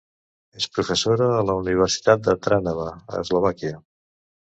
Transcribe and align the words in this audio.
És 0.59 0.65
professora 0.77 1.27
a 1.33 1.43
la 1.49 1.55
Universitat 1.63 2.23
de 2.29 2.35
Trnava 2.47 2.87
a 2.95 3.21
Eslovàquia. 3.21 3.75